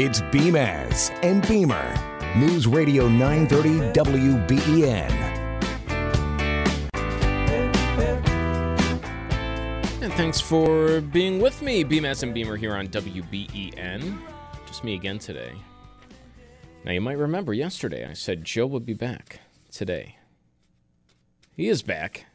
[0.00, 1.92] It's Beamaz and Beamer.
[2.36, 5.10] News Radio 930 WBEN.
[10.00, 14.20] And thanks for being with me, Beamaz and Beamer here on WBEN.
[14.66, 15.50] Just me again today.
[16.84, 19.40] Now, you might remember yesterday I said Joe would be back
[19.72, 20.14] today.
[21.56, 22.26] He is back,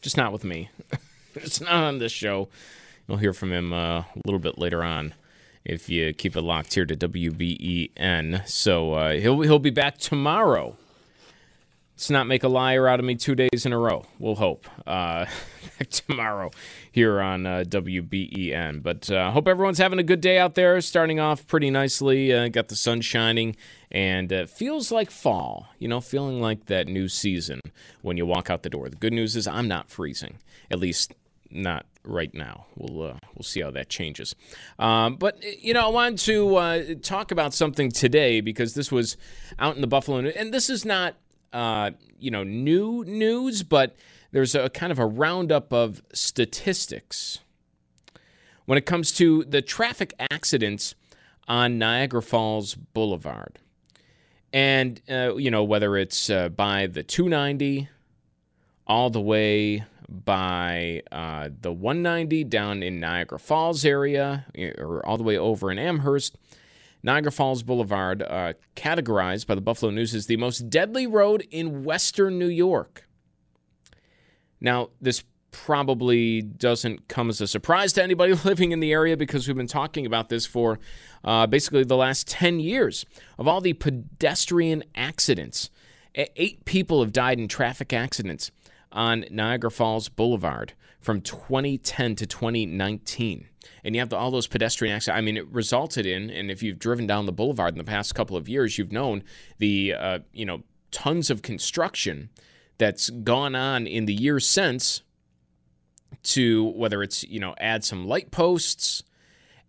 [0.00, 0.70] just not with me.
[1.36, 2.48] it's not on this show.
[3.06, 5.14] You'll hear from him uh, a little bit later on
[5.64, 8.46] if you keep it locked here to WBEN.
[8.48, 10.76] So uh, he'll he'll be back tomorrow.
[11.94, 14.04] Let's not make a liar out of me two days in a row.
[14.18, 15.26] We'll hope uh,
[15.90, 16.50] tomorrow
[16.90, 18.82] here on uh, WBEN.
[18.82, 20.80] But uh, hope everyone's having a good day out there.
[20.80, 22.32] Starting off pretty nicely.
[22.32, 23.54] Uh, got the sun shining
[23.90, 25.68] and uh, feels like fall.
[25.78, 27.60] You know, feeling like that new season
[28.00, 28.88] when you walk out the door.
[28.88, 30.38] The good news is I'm not freezing.
[30.72, 31.12] At least
[31.50, 32.66] not right now.
[32.76, 34.34] We'll uh, we'll see how that changes.
[34.78, 39.16] Um, but you know, I wanted to uh, talk about something today because this was
[39.58, 41.16] out in the Buffalo, and this is not
[41.52, 43.96] uh, you know new news, but
[44.32, 47.40] there's a kind of a roundup of statistics
[48.64, 50.94] when it comes to the traffic accidents
[51.48, 53.58] on Niagara Falls Boulevard,
[54.52, 57.88] and uh, you know whether it's uh, by the 290
[58.86, 64.46] all the way by uh, the 190 down in Niagara Falls area
[64.78, 66.36] or all the way over in Amherst.
[67.02, 71.82] Niagara Falls Boulevard, uh, categorized by the Buffalo News as the most deadly road in
[71.82, 73.08] western New York.
[74.60, 79.48] Now, this probably doesn't come as a surprise to anybody living in the area because
[79.48, 80.78] we've been talking about this for
[81.24, 83.04] uh, basically the last 10 years
[83.38, 85.70] of all the pedestrian accidents.
[86.14, 88.50] Eight people have died in traffic accidents
[88.92, 93.48] on Niagara Falls Boulevard from 2010 to 2019.
[93.84, 95.18] And you have the, all those pedestrian accidents.
[95.18, 98.14] I mean, it resulted in, and if you've driven down the boulevard in the past
[98.14, 99.24] couple of years, you've known
[99.58, 102.30] the, uh, you know, tons of construction
[102.78, 105.02] that's gone on in the years since
[106.22, 109.02] to whether it's, you know, add some light posts,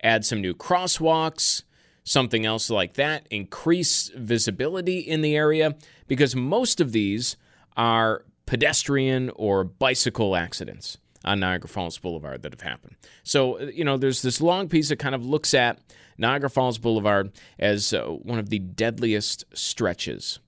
[0.02, 1.64] add some new crosswalks,
[2.04, 5.74] something else like that, increase visibility in the area,
[6.06, 7.36] because most of these
[7.76, 12.96] are pedestrian or bicycle accidents on Niagara Falls Boulevard that have happened.
[13.22, 15.78] So, uh, you know, there's this long piece that kind of looks at
[16.18, 20.38] Niagara Falls Boulevard as uh, one of the deadliest stretches.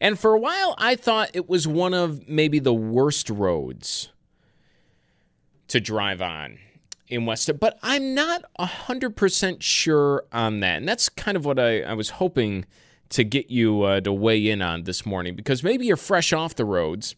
[0.00, 4.10] And for a while, I thought it was one of maybe the worst roads
[5.68, 6.58] to drive on
[7.08, 10.78] in West, but I'm not 100% sure on that.
[10.78, 12.66] And that's kind of what I, I was hoping
[13.10, 16.56] to get you uh, to weigh in on this morning because maybe you're fresh off
[16.56, 17.14] the roads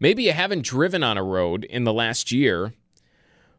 [0.00, 2.72] Maybe you haven't driven on a road in the last year,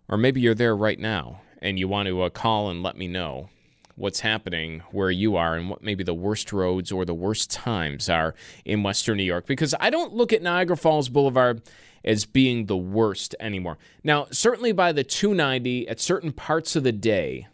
[0.08, 3.08] or maybe you're there right now and you want to uh, call and let me
[3.08, 3.50] know
[3.96, 8.10] what's happening where you are and what maybe the worst roads or the worst times
[8.10, 8.36] are
[8.66, 9.46] in Western New York.
[9.46, 11.62] Because I don't look at Niagara Falls Boulevard
[12.04, 13.78] as being the worst anymore.
[14.04, 17.48] Now, certainly by the 290 at certain parts of the day,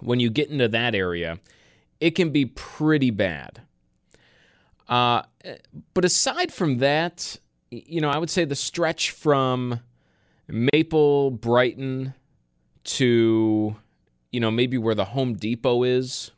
[0.00, 1.38] when you get into that area,
[2.00, 3.62] it can be pretty bad.
[4.88, 5.22] Uh,
[5.94, 7.38] but aside from that,
[7.72, 9.80] you know, I would say the stretch from
[10.46, 12.14] Maple, Brighton
[12.84, 13.76] to,
[14.30, 16.32] you know, maybe where the Home Depot is,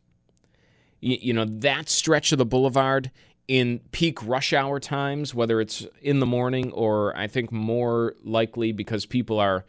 [1.00, 3.10] you, you know, that stretch of the boulevard
[3.48, 8.72] in peak rush hour times, whether it's in the morning or I think more likely
[8.72, 9.64] because people are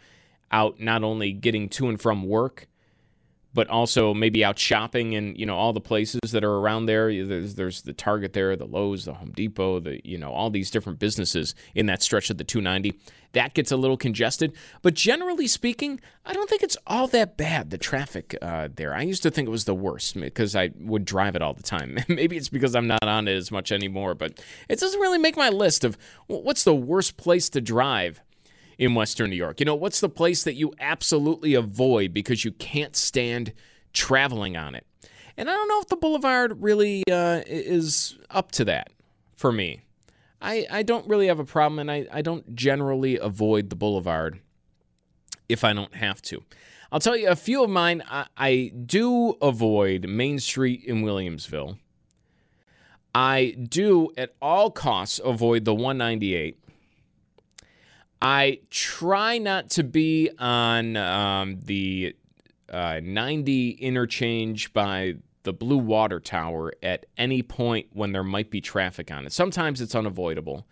[0.51, 2.67] out not only getting to and from work,
[3.55, 7.07] but also maybe out shopping and you know all the places that are around there.
[7.25, 10.69] There's, there's the Target there, the Lowe's, the Home Depot, the you know all these
[10.69, 12.99] different businesses in that stretch of the 290.
[13.31, 17.69] That gets a little congested, but generally speaking, I don't think it's all that bad.
[17.69, 21.03] The traffic uh, there, I used to think it was the worst because I would
[21.03, 21.97] drive it all the time.
[22.07, 25.35] maybe it's because I'm not on it as much anymore, but it doesn't really make
[25.35, 25.97] my list of
[26.27, 28.21] what's the worst place to drive
[28.77, 29.59] in Western New York?
[29.59, 33.53] You know, what's the place that you absolutely avoid because you can't stand
[33.93, 34.85] traveling on it?
[35.37, 38.89] And I don't know if the Boulevard really uh, is up to that
[39.35, 39.81] for me.
[40.41, 44.39] I, I don't really have a problem, and I, I don't generally avoid the Boulevard
[45.49, 46.43] if I don't have to.
[46.91, 48.03] I'll tell you a few of mine.
[48.07, 51.77] I, I do avoid Main Street in Williamsville.
[53.13, 56.59] I do at all costs avoid the 198.
[58.27, 62.15] I try not to be on um, the
[62.67, 68.61] uh, 90 interchange by the Blue Water Tower at any point when there might be
[68.61, 69.31] traffic on it.
[69.31, 70.65] Sometimes it's unavoidable,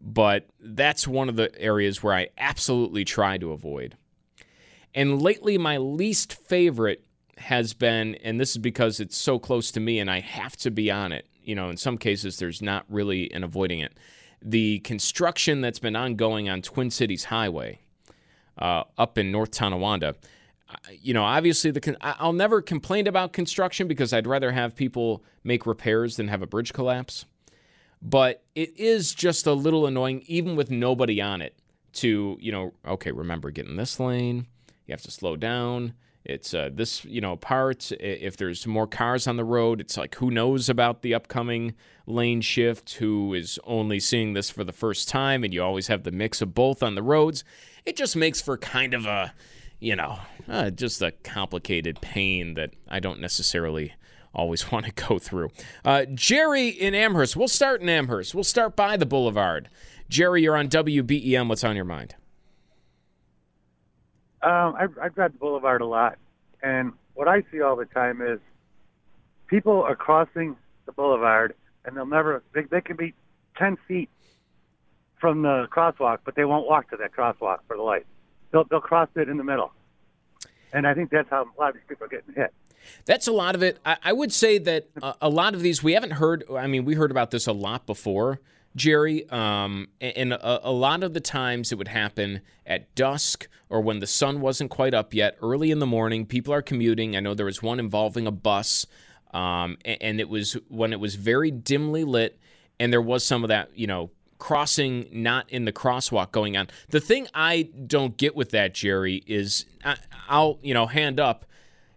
[0.00, 3.98] but that's one of the areas where I absolutely try to avoid.
[4.94, 7.04] And lately, my least favorite
[7.36, 10.70] has been, and this is because it's so close to me and I have to
[10.70, 11.26] be on it.
[11.44, 13.92] You know, in some cases, there's not really an avoiding it.
[14.42, 17.80] The construction that's been ongoing on Twin Cities Highway
[18.58, 20.14] uh, up in North Tonawanda.
[21.02, 25.66] You know, obviously, the I'll never complain about construction because I'd rather have people make
[25.66, 27.24] repairs than have a bridge collapse.
[28.00, 31.56] But it is just a little annoying, even with nobody on it,
[31.94, 34.46] to, you know, okay, remember, get in this lane,
[34.86, 35.94] you have to slow down.
[36.24, 37.90] It's uh, this, you know, part.
[37.92, 41.74] If there's more cars on the road, it's like who knows about the upcoming
[42.06, 42.94] lane shift?
[42.94, 45.44] Who is only seeing this for the first time?
[45.44, 47.42] And you always have the mix of both on the roads.
[47.86, 49.32] It just makes for kind of a,
[49.78, 53.94] you know, uh, just a complicated pain that I don't necessarily
[54.34, 55.50] always want to go through.
[55.84, 57.34] Uh, Jerry in Amherst.
[57.34, 58.34] We'll start in Amherst.
[58.34, 59.70] We'll start by the Boulevard.
[60.10, 61.48] Jerry, you're on WBEN.
[61.48, 62.14] What's on your mind?
[64.42, 66.16] Um, I, I drive the boulevard a lot,
[66.62, 68.38] and what I see all the time is
[69.46, 70.56] people are crossing
[70.86, 71.54] the boulevard,
[71.84, 72.42] and they'll never.
[72.54, 73.14] They, they can be
[73.56, 74.08] ten feet
[75.20, 78.06] from the crosswalk, but they won't walk to that crosswalk for the light.
[78.50, 79.72] They'll they'll cross it in the middle,
[80.72, 82.54] and I think that's how a lot of these people are getting hit.
[83.04, 83.78] That's a lot of it.
[83.84, 86.44] I, I would say that a, a lot of these we haven't heard.
[86.50, 88.40] I mean, we heard about this a lot before
[88.76, 89.28] Jerry.
[89.30, 94.00] Um, and a, a, lot of the times it would happen at dusk or when
[94.00, 96.26] the sun wasn't quite up yet, early in the morning.
[96.26, 97.16] People are commuting.
[97.16, 98.86] I know there was one involving a bus,
[99.32, 102.38] um, and, it was when it was very dimly lit,
[102.80, 106.68] and there was some of that, you know, crossing not in the crosswalk going on.
[106.88, 109.96] The thing I don't get with that, Jerry, is I,
[110.28, 111.44] I'll, you know, hand up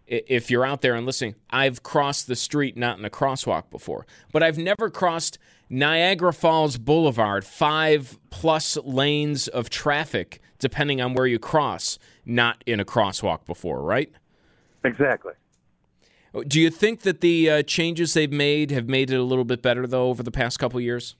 [0.07, 4.05] if you're out there and listening, I've crossed the street not in a crosswalk before,
[4.31, 5.37] but I've never crossed
[5.69, 12.79] Niagara Falls Boulevard, five plus lanes of traffic, depending on where you cross, not in
[12.79, 14.11] a crosswalk before, right?
[14.83, 15.33] Exactly.
[16.47, 19.61] Do you think that the uh, changes they've made have made it a little bit
[19.61, 21.15] better, though, over the past couple years?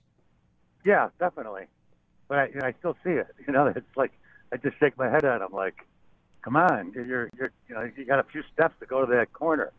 [0.84, 1.64] Yeah, definitely.
[2.28, 3.28] But I, you know, I still see it.
[3.46, 4.12] You know, it's like
[4.52, 5.86] I just shake my head at them, like,
[6.44, 9.32] "Come on, you're, you're, you know, you got a few steps to go to that
[9.32, 9.72] corner."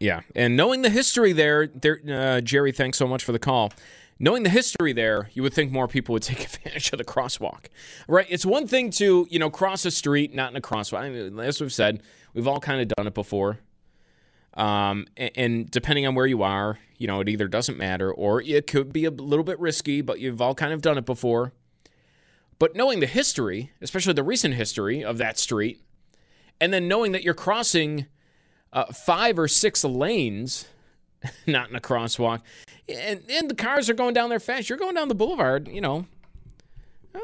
[0.00, 3.72] Yeah, and knowing the history there, there, uh, Jerry, thanks so much for the call.
[4.18, 7.66] Knowing the history there, you would think more people would take advantage of the crosswalk,
[8.08, 8.26] right?
[8.28, 10.98] It's one thing to you know cross a street, not in a crosswalk.
[10.98, 12.02] I mean, as we've said,
[12.34, 13.60] we've all kind of done it before.
[14.54, 18.42] Um, and, and, depending on where you are, you know, it either doesn't matter or
[18.42, 21.54] it could be a little bit risky, but you've all kind of done it before.
[22.62, 25.82] But knowing the history, especially the recent history of that street,
[26.60, 28.06] and then knowing that you're crossing
[28.72, 30.68] uh, five or six lanes,
[31.48, 32.42] not in a crosswalk,
[32.88, 34.68] and, and the cars are going down there fast.
[34.68, 36.06] You're going down the boulevard, you know,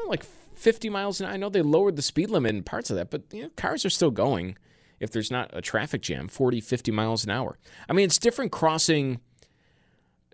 [0.07, 0.25] like
[0.55, 1.31] 50 miles an hour.
[1.31, 3.85] I know they lowered the speed limit in parts of that, but you know, cars
[3.85, 4.57] are still going
[4.99, 7.57] if there's not a traffic jam, 40, 50 miles an hour.
[7.87, 9.21] I mean, it's different crossing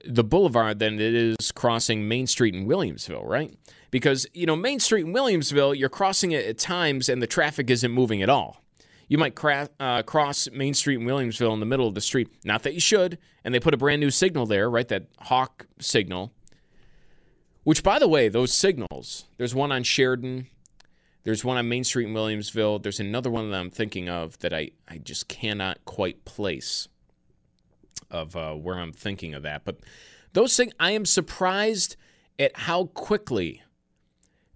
[0.04, 3.56] the boulevard than it is crossing Main Street in Williamsville, right?
[3.96, 7.70] Because, you know, Main Street in Williamsville, you're crossing it at times and the traffic
[7.70, 8.62] isn't moving at all.
[9.08, 12.28] You might cra- uh, cross Main Street in Williamsville in the middle of the street.
[12.44, 13.18] Not that you should.
[13.46, 14.86] And they put a brand new signal there, right?
[14.90, 16.34] That Hawk signal.
[17.64, 20.48] Which, by the way, those signals, there's one on Sheridan,
[21.24, 24.54] there's one on Main Street in Williamsville, there's another one that I'm thinking of that
[24.54, 26.90] I, I just cannot quite place
[28.12, 29.64] of uh, where I'm thinking of that.
[29.64, 29.78] But
[30.34, 31.96] those things, I am surprised
[32.38, 33.62] at how quickly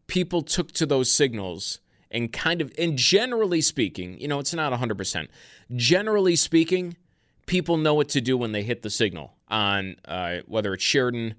[0.09, 1.79] people took to those signals
[2.11, 5.27] and kind of, and generally speaking, you know, it's not 100%.
[5.75, 6.97] Generally speaking,
[7.45, 11.35] people know what to do when they hit the signal on uh, whether it's Sheridan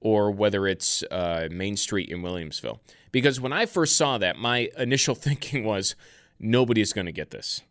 [0.00, 2.80] or whether it's uh, Main Street in Williamsville.
[3.12, 5.94] Because when I first saw that, my initial thinking was
[6.40, 7.62] nobody's going to get this.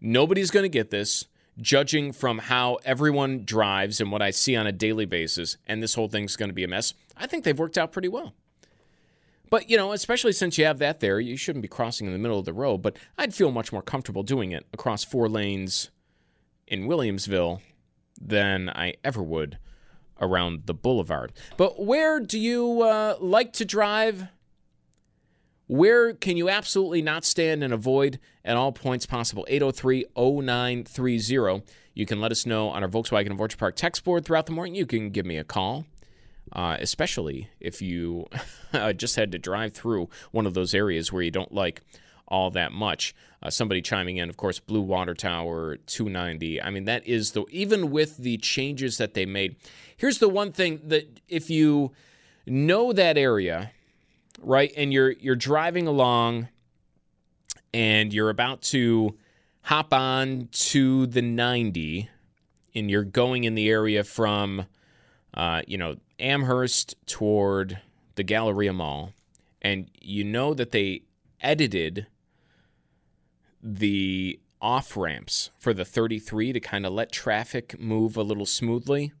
[0.00, 1.26] Nobody's going to get this,
[1.60, 5.94] judging from how everyone drives and what I see on a daily basis, and this
[5.94, 6.92] whole thing's going to be a mess.
[7.16, 8.34] I think they've worked out pretty well.
[9.52, 12.18] But, you know, especially since you have that there, you shouldn't be crossing in the
[12.18, 12.78] middle of the road.
[12.78, 15.90] But I'd feel much more comfortable doing it across four lanes
[16.66, 17.60] in Williamsville
[18.18, 19.58] than I ever would
[20.18, 21.34] around the boulevard.
[21.58, 24.28] But where do you uh, like to drive
[25.66, 29.46] Where can you absolutely not stand and avoid at all points possible?
[29.48, 31.62] 803 0930.
[31.94, 34.52] You can let us know on our Volkswagen of Orchard Park text board throughout the
[34.52, 34.74] morning.
[34.74, 35.84] You can give me a call,
[36.52, 38.26] uh, especially if you
[38.96, 41.82] just had to drive through one of those areas where you don't like
[42.28, 43.14] all that much.
[43.42, 46.62] Uh, somebody chiming in, of course, Blue Water Tower 290.
[46.62, 49.56] I mean, that is the even with the changes that they made.
[49.96, 51.92] Here's the one thing that if you
[52.46, 53.72] know that area,
[54.40, 56.48] right, and you're you're driving along
[57.74, 59.16] and you're about to
[59.62, 62.08] hop on to the 90
[62.74, 64.66] and you're going in the area from
[65.34, 67.80] uh, you know Amherst toward
[68.14, 69.12] the Galleria Mall
[69.62, 71.02] and you know that they
[71.40, 72.06] edited
[73.62, 79.12] the off ramps for the 33 to kind of let traffic move a little smoothly.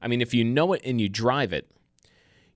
[0.00, 1.70] I mean, if you know it and you drive it,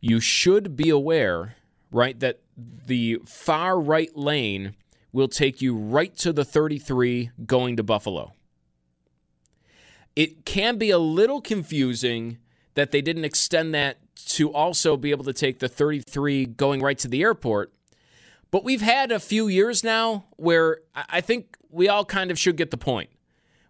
[0.01, 1.57] you should be aware,
[1.91, 4.75] right, that the far right lane
[5.13, 8.33] will take you right to the 33 going to Buffalo.
[10.15, 12.39] It can be a little confusing
[12.75, 16.99] that they didn't extend that to also be able to take the 33 going right
[16.99, 17.73] to the airport
[18.53, 22.57] but we've had a few years now where I think we all kind of should
[22.57, 23.09] get the point.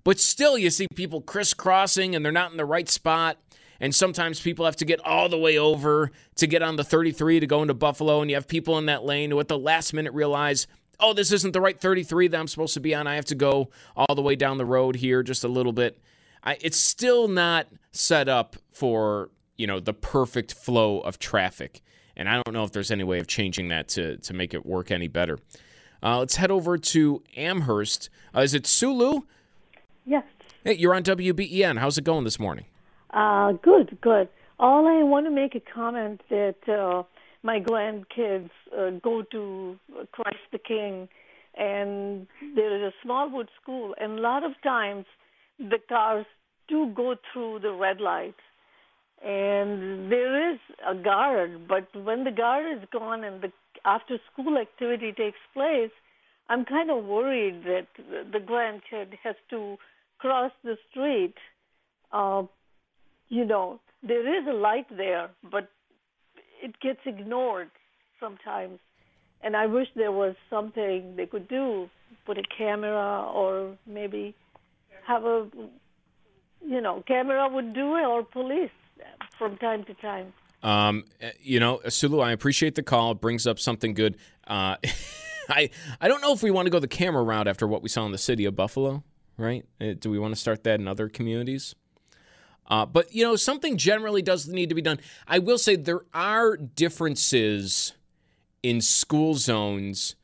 [0.04, 3.38] But still, you see people crisscrossing and they're not in the right spot.
[3.78, 7.40] And sometimes people have to get all the way over to get on the 33
[7.40, 8.20] to go into Buffalo.
[8.20, 10.66] And you have people in that lane who at the last minute realize,
[10.98, 13.06] oh, this isn't the right 33 that I'm supposed to be on.
[13.06, 16.00] I have to go all the way down the road here just a little bit.
[16.44, 21.82] I, it's still not set up for, you know, the perfect flow of traffic.
[22.16, 24.66] And I don't know if there's any way of changing that to, to make it
[24.66, 25.38] work any better.
[26.02, 28.10] Uh, let's head over to Amherst.
[28.34, 29.22] Uh, is it Sulu?
[30.04, 30.24] Yes.
[30.64, 31.78] Hey, you're on WBEN.
[31.78, 32.66] How's it going this morning?
[33.10, 34.28] Uh, good, good.
[34.58, 37.02] All I want to make a comment that uh,
[37.42, 39.78] my grandkids uh, go to
[40.12, 41.08] Christ the King,
[41.56, 45.06] and there is a Smallwood school, and a lot of times
[45.58, 46.26] the cars
[46.68, 48.40] do go through the red lights
[49.24, 53.52] and there is a guard, but when the guard is gone and the
[53.84, 55.90] after school activity takes place,
[56.48, 59.76] I'm kind of worried that the grandkid has to
[60.18, 61.34] cross the street.
[62.12, 62.44] Uh,
[63.28, 65.68] you know, there is a light there, but
[66.62, 67.70] it gets ignored
[68.20, 68.78] sometimes.
[69.42, 71.88] And I wish there was something they could do,
[72.26, 74.34] put a camera or maybe
[75.06, 75.48] have a,
[76.66, 78.70] you know, camera would do it or police
[79.38, 80.32] from time to time.
[80.62, 83.12] Um, eh, you know, Sulu, I appreciate the call.
[83.12, 84.16] It brings up something good.
[84.46, 84.76] Uh,
[85.48, 87.88] I I don't know if we want to go the camera route after what we
[87.88, 89.02] saw in the city of Buffalo,
[89.36, 89.64] right?
[89.80, 91.74] Uh, do we want to start that in other communities?
[92.68, 95.00] Uh, but you know, something generally does need to be done.
[95.26, 97.92] I will say there are differences
[98.62, 100.14] in school zones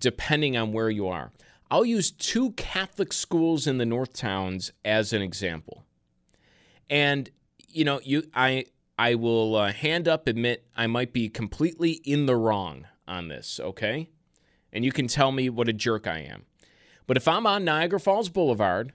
[0.00, 1.30] depending on where you are.
[1.70, 5.84] I'll use two Catholic schools in the North Towns as an example.
[6.88, 7.30] And
[7.68, 8.66] you know, you I
[8.98, 13.60] I will uh, hand up admit I might be completely in the wrong on this,
[13.60, 14.08] okay?
[14.72, 16.44] And you can tell me what a jerk I am.
[17.06, 18.92] But if I'm on Niagara Falls Boulevard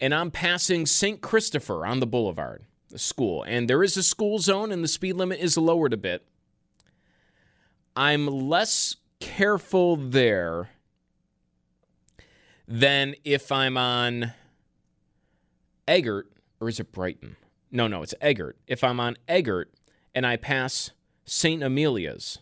[0.00, 1.20] and I'm passing St.
[1.20, 5.14] Christopher on the boulevard, the school, and there is a school zone and the speed
[5.14, 6.26] limit is lowered a bit,
[7.96, 10.70] I'm less careful there
[12.66, 14.32] than if I'm on
[15.86, 16.30] Eggert
[16.60, 17.36] or is it Brighton?
[17.70, 18.56] No, no, it's Eggert.
[18.66, 19.72] If I'm on Eggert
[20.14, 20.92] and I pass
[21.24, 21.62] St.
[21.62, 22.38] Amelia's,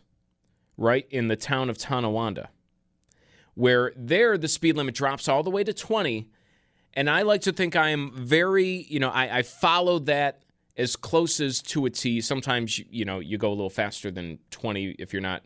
[0.77, 2.49] right in the town of Tonawanda,
[3.55, 6.29] where there the speed limit drops all the way to 20.
[6.95, 10.43] And I like to think I am very, you know, I, I followed that
[10.77, 12.21] as close as to a T.
[12.21, 15.43] Sometimes, you know, you go a little faster than 20 if you're not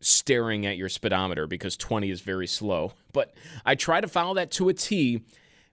[0.00, 2.92] staring at your speedometer because 20 is very slow.
[3.12, 3.34] But
[3.64, 5.22] I try to follow that to a T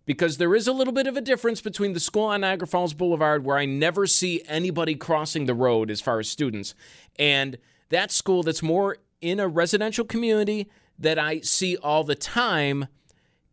[0.05, 2.93] because there is a little bit of a difference between the school on Niagara Falls
[2.93, 6.75] Boulevard, where I never see anybody crossing the road as far as students,
[7.17, 7.57] and
[7.89, 12.87] that school that's more in a residential community that I see all the time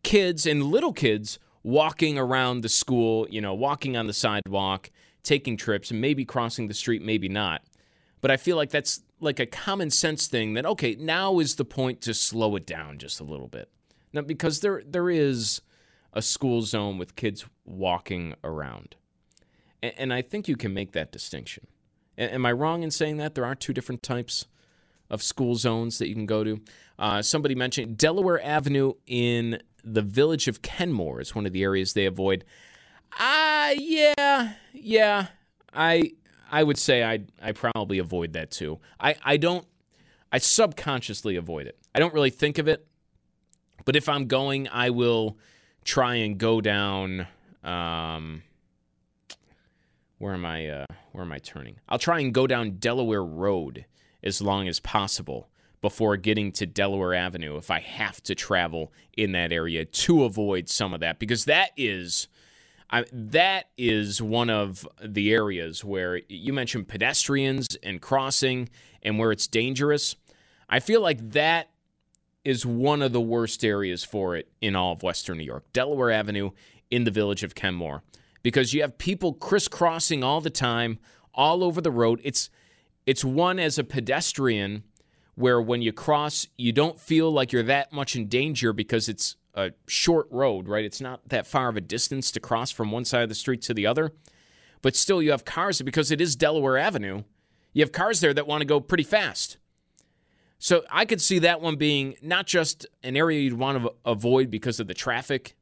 [0.03, 4.89] kids and little kids walking around the school, you know, walking on the sidewalk,
[5.23, 7.61] taking trips, maybe crossing the street, maybe not.
[8.19, 11.65] But I feel like that's like a common sense thing that, okay, now is the
[11.65, 13.69] point to slow it down just a little bit.
[14.13, 15.61] Now, because there there is
[16.13, 18.95] a school zone with kids walking around.
[19.81, 21.67] And, and I think you can make that distinction.
[22.17, 23.35] A- am I wrong in saying that?
[23.35, 24.47] There are two different types
[25.09, 26.61] of school zones that you can go to.
[26.97, 31.93] Uh, somebody mentioned Delaware Avenue in the village of Kenmore is one of the areas
[31.93, 32.45] they avoid.
[33.13, 35.27] Ah, uh, yeah, yeah.
[35.73, 36.13] I
[36.51, 38.79] I would say I I probably avoid that too.
[38.99, 39.65] I I don't
[40.31, 41.77] I subconsciously avoid it.
[41.95, 42.85] I don't really think of it,
[43.85, 45.37] but if I'm going, I will
[45.83, 47.27] try and go down.
[47.63, 48.43] Um,
[50.17, 50.67] where am I?
[50.67, 51.77] Uh, where am I turning?
[51.89, 53.85] I'll try and go down Delaware Road
[54.23, 55.49] as long as possible
[55.81, 60.69] before getting to Delaware Avenue if I have to travel in that area to avoid
[60.69, 62.27] some of that because that is
[62.91, 68.69] I, that is one of the areas where you mentioned pedestrians and crossing
[69.01, 70.15] and where it's dangerous.
[70.69, 71.69] I feel like that
[72.43, 75.63] is one of the worst areas for it in all of Western New York.
[75.73, 76.51] Delaware Avenue
[76.89, 78.03] in the village of Kenmore
[78.43, 80.99] because you have people crisscrossing all the time
[81.33, 82.19] all over the road.
[82.23, 82.49] It's
[83.05, 84.83] it's one as a pedestrian
[85.35, 89.37] where when you cross, you don't feel like you're that much in danger because it's
[89.53, 90.85] a short road, right?
[90.85, 93.61] It's not that far of a distance to cross from one side of the street
[93.63, 94.13] to the other.
[94.81, 97.23] But still, you have cars because it is Delaware Avenue.
[97.73, 99.57] You have cars there that want to go pretty fast.
[100.57, 104.51] So I could see that one being not just an area you'd want to avoid
[104.51, 105.55] because of the traffic.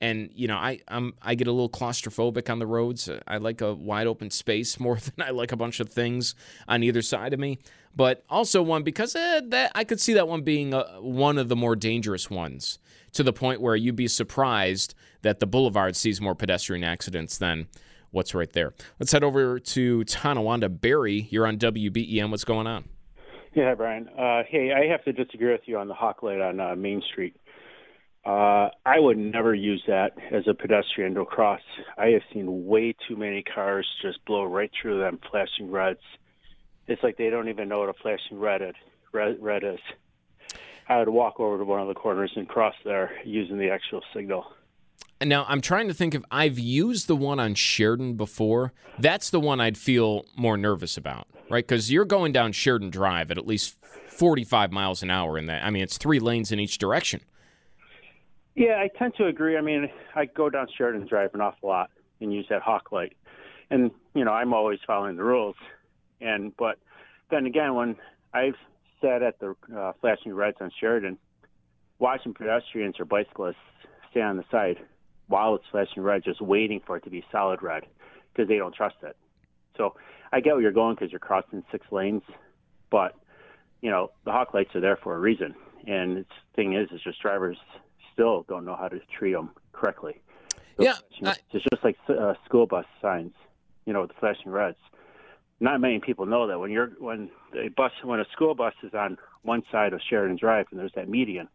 [0.00, 3.10] And you know, I I'm I get a little claustrophobic on the roads.
[3.26, 6.34] I like a wide open space more than I like a bunch of things
[6.66, 7.58] on either side of me.
[7.94, 11.48] But also one because eh, that I could see that one being uh, one of
[11.48, 12.78] the more dangerous ones
[13.12, 17.68] to the point where you'd be surprised that the boulevard sees more pedestrian accidents than
[18.10, 18.72] what's right there.
[18.98, 20.68] Let's head over to Tonawanda.
[20.68, 22.30] Barry, you're on WBEN.
[22.30, 22.84] What's going on?
[23.54, 24.08] Yeah, Brian.
[24.08, 27.02] Uh, hey, I have to disagree with you on the hawk light on uh, Main
[27.12, 27.36] Street.
[28.24, 31.60] Uh, I would never use that as a pedestrian to cross.
[31.98, 36.00] I have seen way too many cars just blow right through them, flashing reds.
[36.86, 38.62] It's like they don't even know what a flashing red,
[39.12, 39.80] red, red is.
[40.88, 44.02] I would walk over to one of the corners and cross there using the actual
[44.14, 44.46] signal.
[45.24, 48.72] Now, I'm trying to think if I've used the one on Sheridan before.
[48.98, 51.66] That's the one I'd feel more nervous about, right?
[51.66, 53.76] Because you're going down Sheridan Drive at at least
[54.08, 55.64] 45 miles an hour in that.
[55.64, 57.20] I mean, it's three lanes in each direction.
[58.54, 59.56] Yeah, I tend to agree.
[59.56, 61.90] I mean, I go down Sheridan Drive an awful lot
[62.20, 63.16] and use that hawk light.
[63.70, 65.56] And, you know, I'm always following the rules.
[66.20, 66.78] And, but
[67.30, 67.96] then again, when
[68.34, 68.56] I've
[69.02, 71.18] sat at the uh, flashing reds on Sheridan,
[71.98, 73.56] watching pedestrians or bicyclists
[74.10, 74.78] stay on the side
[75.26, 77.84] while it's flashing red, just waiting for it to be solid red
[78.32, 79.16] because they don't trust it.
[79.76, 79.94] So
[80.32, 82.22] I get where you're going because you're crossing six lanes,
[82.90, 83.14] but
[83.80, 85.54] you know the hawk lights are there for a reason.
[85.86, 87.56] And the thing is, is just drivers
[88.12, 90.20] still don't know how to treat them correctly.
[90.78, 91.34] yeah, I...
[91.52, 93.32] it's just like uh, school bus signs,
[93.84, 94.78] you know, with the flashing reds
[95.62, 98.92] not many people know that when you're when a bus when a school bus is
[98.94, 101.48] on one side of Sheridan Drive and there's that median,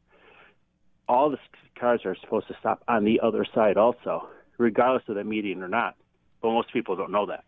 [1.09, 1.37] all the
[1.77, 5.67] cars are supposed to stop on the other side also, regardless of the median or
[5.67, 5.95] not.
[6.41, 7.43] But most people don't know that.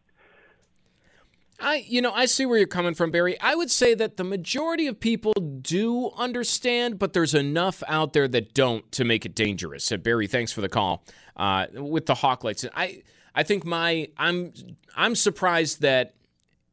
[1.61, 3.39] I, you know, I see where you're coming from, Barry.
[3.39, 8.27] I would say that the majority of people do understand, but there's enough out there
[8.29, 9.91] that don't to make it dangerous.
[9.91, 11.03] Uh, Barry, thanks for the call.
[11.35, 13.03] Uh, with the hawk lights, I,
[13.35, 14.53] I think my, I'm,
[14.95, 16.13] I'm surprised that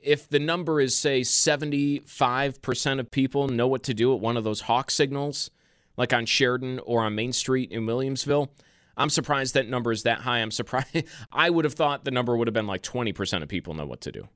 [0.07, 4.45] if the number is, say, 75% of people know what to do at one of
[4.45, 5.51] those hawk signals,
[5.97, 8.49] like on Sheridan or on Main Street in Williamsville,
[8.97, 10.39] I'm surprised that number is that high.
[10.39, 11.05] I'm surprised.
[11.33, 14.01] I would have thought the number would have been like 20% of people know what
[14.03, 14.29] to do.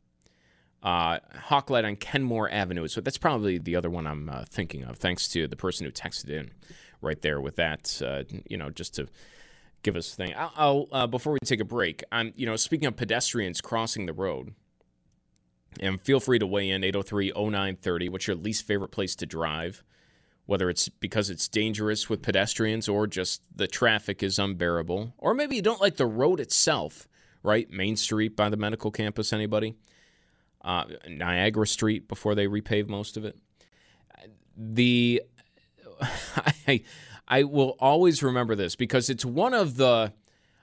[0.83, 2.89] Uh, Hawklight on Kenmore Avenue.
[2.89, 5.93] So that's probably the other one I'm uh, thinking of, thanks to the person who
[5.93, 6.51] texted in
[7.01, 9.07] right there with that, uh, you know, just to
[9.83, 10.35] give us a thing.
[10.37, 14.07] I'll, I'll uh, before we take a break, I'm, you know, speaking of pedestrians crossing
[14.07, 14.55] the road,
[15.79, 18.09] and feel free to weigh in 803 0930.
[18.09, 19.85] What's your least favorite place to drive?
[20.47, 25.15] Whether it's because it's dangerous with pedestrians or just the traffic is unbearable.
[25.19, 27.07] Or maybe you don't like the road itself,
[27.43, 27.71] right?
[27.71, 29.77] Main Street by the medical campus, anybody?
[30.63, 33.39] Uh, Niagara Street before they repave most of it.
[34.57, 35.23] The
[36.67, 36.83] I,
[37.29, 40.13] I will always remember this because it's one of the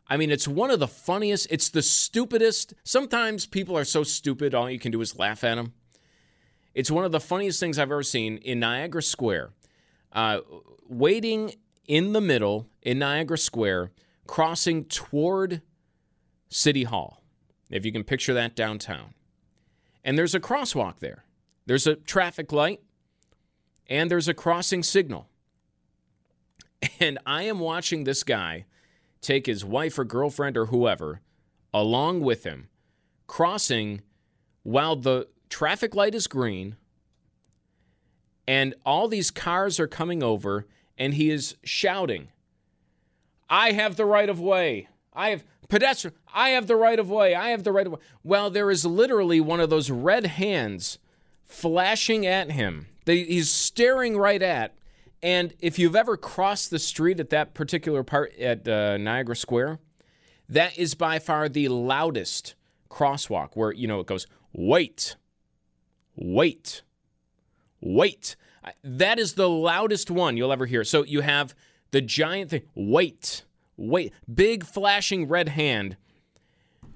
[0.09, 1.47] I mean, it's one of the funniest.
[1.49, 2.73] It's the stupidest.
[2.83, 5.73] Sometimes people are so stupid, all you can do is laugh at them.
[6.73, 9.51] It's one of the funniest things I've ever seen in Niagara Square.
[10.13, 10.39] Uh,
[10.87, 11.55] waiting
[11.87, 13.91] in the middle in Niagara Square,
[14.27, 15.61] crossing toward
[16.49, 17.23] City Hall,
[17.69, 19.13] if you can picture that downtown.
[20.03, 21.25] And there's a crosswalk there,
[21.65, 22.81] there's a traffic light,
[23.87, 25.27] and there's a crossing signal.
[26.99, 28.65] And I am watching this guy
[29.27, 31.19] take his wife or girlfriend or whoever
[31.73, 32.69] along with him,
[33.27, 34.01] crossing
[34.63, 36.77] while the traffic light is green
[38.47, 40.65] and all these cars are coming over
[40.97, 42.29] and he is shouting,
[43.49, 44.87] I have the right of way.
[45.11, 46.15] I have pedestrian.
[46.33, 47.35] I have the right of way.
[47.35, 47.99] I have the right of way.
[48.23, 50.99] Well, there is literally one of those red hands
[51.43, 52.87] flashing at him.
[53.05, 54.76] He's staring right at.
[55.21, 59.79] And if you've ever crossed the street at that particular part at uh, Niagara Square,
[60.49, 62.55] that is by far the loudest
[62.89, 65.15] crosswalk where, you know, it goes, wait,
[66.15, 66.83] wait,
[67.81, 68.35] wait.
[68.83, 70.83] That is the loudest one you'll ever hear.
[70.83, 71.55] So you have
[71.91, 73.43] the giant thing, wait,
[73.75, 75.97] wait, big flashing red hand.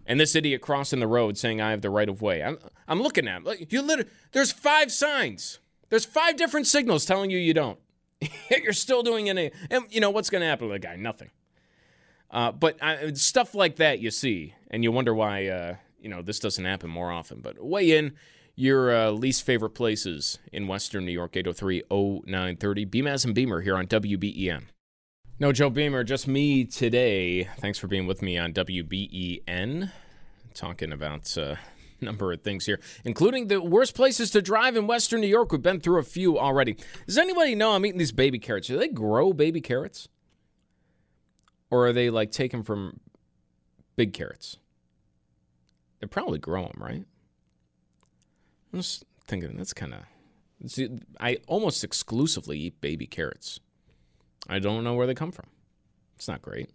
[0.06, 2.44] And this idiot crossing the road saying, I have the right of way.
[2.44, 2.58] I'm,
[2.88, 3.48] I'm looking at him.
[3.70, 5.60] You literally, there's five signs.
[5.90, 7.80] There's five different signals telling you you don't.
[8.64, 9.54] You're still doing it.
[9.70, 10.96] And you know, what's going to happen to the guy?
[10.96, 11.30] Nothing.
[12.30, 16.22] Uh, but uh, stuff like that you see, and you wonder why, uh, you know,
[16.22, 17.42] this doesn't happen more often.
[17.42, 18.14] But weigh in
[18.56, 22.86] your uh, least favorite places in Western New York, 803 0930.
[22.86, 24.64] Beamaz and Beamer here on WBEN.
[25.40, 27.46] No, Joe Beamer, just me today.
[27.60, 29.92] Thanks for being with me on WBEN.
[30.54, 31.56] Talking about uh,
[32.06, 35.52] number of things here, including the worst places to drive in Western New York.
[35.52, 36.78] We've been through a few already.
[37.06, 38.68] Does anybody know I'm eating these baby carrots?
[38.68, 40.08] Do they grow baby carrots?
[41.70, 43.00] Or are they like taken from
[43.96, 44.58] big carrots?
[46.00, 47.06] They probably grow them, right?
[48.74, 50.02] I'm just thinking that's kind of.
[51.20, 53.60] I almost exclusively eat baby carrots.
[54.48, 55.48] I don't know where they come from.
[56.16, 56.70] It's not great.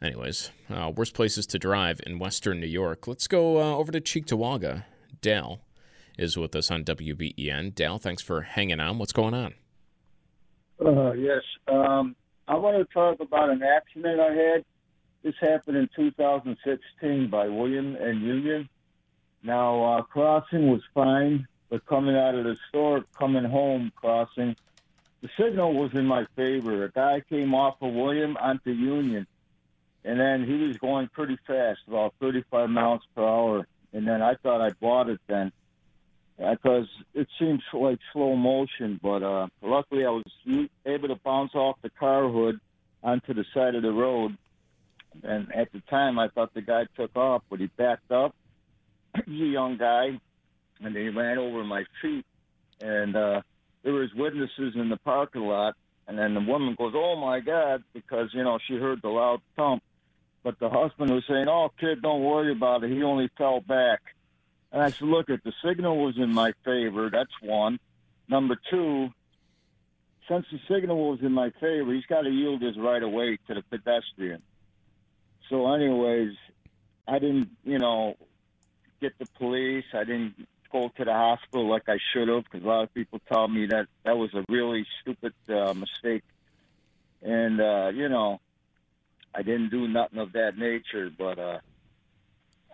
[0.00, 3.08] Anyways, uh, worst places to drive in Western New York.
[3.08, 4.84] Let's go uh, over to Cheektowaga.
[5.20, 5.60] Dale
[6.16, 7.74] is with us on WBEN.
[7.74, 8.98] Dale, thanks for hanging on.
[8.98, 9.54] What's going on?
[10.84, 11.42] Uh, yes.
[11.66, 12.14] Um,
[12.46, 14.64] I want to talk about an accident I had.
[15.24, 18.68] This happened in 2016 by William and Union.
[19.42, 24.54] Now, uh, crossing was fine, but coming out of the store, coming home crossing,
[25.22, 26.84] the signal was in my favor.
[26.84, 29.26] A guy came off of William onto Union,
[30.04, 33.66] and then he was going pretty fast, about 35 miles per hour.
[33.92, 35.52] And then I thought I bought it then
[36.38, 39.00] because it seemed like slow motion.
[39.02, 40.24] But uh, luckily, I was
[40.86, 42.60] able to bounce off the car hood
[43.02, 44.36] onto the side of the road.
[45.22, 48.34] And at the time, I thought the guy took off, but he backed up.
[49.26, 50.18] He's a young guy,
[50.80, 52.24] and he ran over my feet.
[52.80, 53.40] And uh,
[53.82, 55.74] there was witnesses in the parking lot,
[56.06, 59.40] and then the woman goes, "Oh my God," because you know she heard the loud
[59.56, 59.82] thump.
[60.42, 62.90] But the husband was saying, "Oh, kid, don't worry about it.
[62.90, 64.00] He only fell back."
[64.72, 67.78] And I said, "Look, if the signal was in my favor, that's one.
[68.28, 69.10] Number two,
[70.28, 73.38] since the signal was in my favor, he's got to yield his right of way
[73.48, 74.42] to the pedestrian.
[75.48, 76.34] So, anyways,
[77.06, 78.16] I didn't, you know,
[79.00, 79.86] get the police.
[79.94, 83.20] I didn't go to the hospital like I should have because a lot of people
[83.32, 86.22] tell me that that was a really stupid uh, mistake.
[87.22, 88.40] And, uh, you know,
[89.34, 91.38] I didn't do nothing of that nature, but.
[91.38, 91.58] Uh,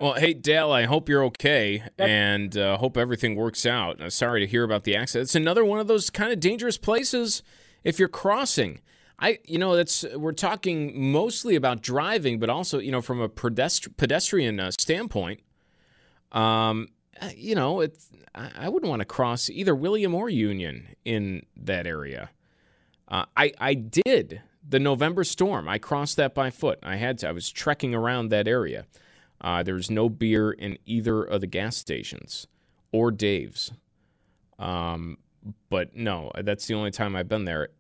[0.01, 4.01] well, hey, Dale, I hope you're okay and uh, hope everything works out.
[4.01, 5.25] Uh, sorry to hear about the accident.
[5.25, 7.43] It's another one of those kind of dangerous places
[7.85, 8.81] if you're crossing.
[9.21, 13.29] I, you know, that's we're talking mostly about driving, but also, you know, from a
[13.29, 15.41] pedestri- pedestrian uh, standpoint.
[16.33, 16.89] Um,
[17.21, 21.87] uh, you know, it's, I wouldn't want to cross either William or Union in that
[21.87, 22.31] area.
[23.07, 25.69] Uh, I I did the November storm.
[25.69, 26.79] I crossed that by foot.
[26.83, 27.29] I had to.
[27.29, 28.87] I was trekking around that area.
[29.41, 32.47] Uh, there was no beer in either of the gas stations
[32.93, 33.73] or Dave's.
[34.59, 35.19] Um,
[35.69, 37.71] but no, that's the only time I've been there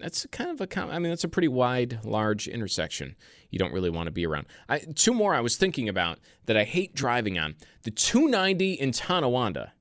[0.00, 3.16] that's kind of a I mean that's a pretty wide, large intersection.
[3.50, 4.46] You don't really want to be around.
[4.68, 8.92] I, two more I was thinking about that I hate driving on: the 290 in
[8.92, 9.72] Tonawanda.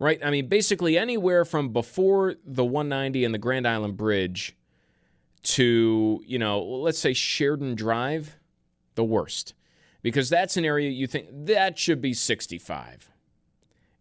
[0.00, 4.56] Right, I mean basically anywhere from before the 190 and the Grand Island Bridge
[5.42, 8.36] to you know let's say Sheridan Drive,
[8.94, 9.54] the worst,
[10.02, 13.10] because that's an area you think that should be 65,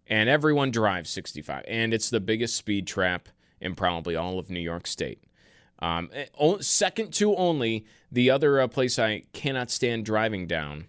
[0.07, 4.59] and everyone drives 65, and it's the biggest speed trap in probably all of New
[4.59, 5.23] York State.
[5.79, 6.25] Um, eh,
[6.59, 10.87] second to only the other uh, place I cannot stand driving down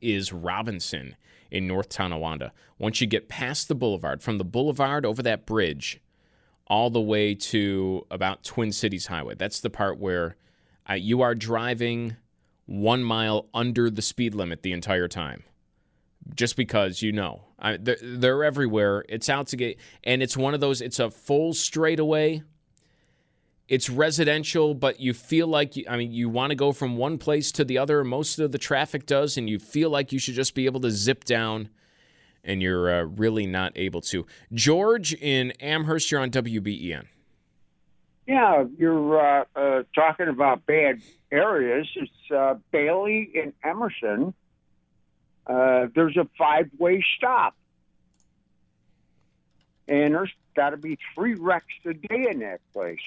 [0.00, 1.16] is Robinson
[1.50, 2.52] in North Tonawanda.
[2.78, 6.00] Once you get past the boulevard, from the boulevard over that bridge,
[6.66, 9.34] all the way to about Twin Cities Highway.
[9.34, 10.36] That's the part where
[10.88, 12.16] uh, you are driving
[12.66, 15.44] one mile under the speed limit the entire time
[16.34, 19.04] just because you know I, they're, they're everywhere.
[19.08, 20.80] It's out to get, and it's one of those.
[20.80, 22.42] It's a full straightaway.
[23.68, 27.16] It's residential, but you feel like you, I mean, you want to go from one
[27.16, 28.04] place to the other.
[28.04, 30.90] Most of the traffic does, and you feel like you should just be able to
[30.90, 31.70] zip down,
[32.44, 34.26] and you're uh, really not able to.
[34.52, 37.06] George in Amherst, you're on WBEN.
[38.26, 41.86] Yeah, you're uh, uh, talking about bad areas.
[41.96, 44.34] It's uh, Bailey and Emerson
[45.46, 47.54] uh, there's a five way stop.
[49.86, 52.98] and there's got to be three wrecks a day in that place.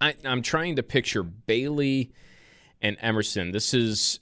[0.00, 2.12] I, I'm trying to picture Bailey
[2.80, 3.50] and Emerson.
[3.50, 4.20] This is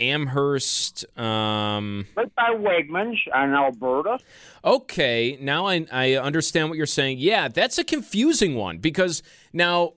[0.00, 1.04] Amherst.
[1.18, 4.18] Um, Right by Wegmans on Alberta.
[4.64, 7.18] okay, now I, I understand what you're saying.
[7.18, 9.94] Yeah, that's a confusing one because now,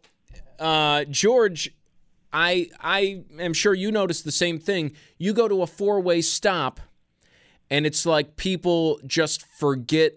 [0.60, 1.74] uh, George,
[2.32, 4.94] I I am sure you noticed the same thing.
[5.18, 6.80] You go to a four way stop,
[7.70, 10.13] and it's like people just forget